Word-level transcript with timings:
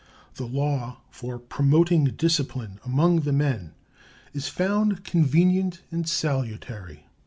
The 0.33 0.47
law 0.47 0.97
for 1.11 1.37
promoting 1.37 2.05
discipline 2.05 2.79
among 2.83 3.19
the 3.19 3.31
men 3.31 3.75
is 4.33 4.47
found 4.47 5.03
convenient 5.03 5.83
and 5.91 6.09
salutary. 6.09 7.05